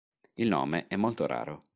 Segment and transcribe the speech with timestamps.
[0.39, 1.61] Il nome è molto raro.